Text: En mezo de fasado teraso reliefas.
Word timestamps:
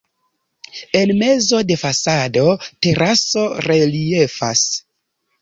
En 0.99 1.11
mezo 1.19 1.59
de 1.71 1.75
fasado 1.81 2.47
teraso 2.87 3.45
reliefas. 3.67 4.67